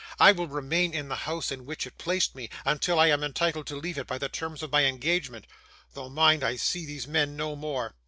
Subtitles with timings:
[0.19, 3.67] I will remain in the house in which it placed me, until I am entitled
[3.67, 5.45] to leave it by the terms of my engagement;
[5.93, 7.93] though, mind, I see these men no more.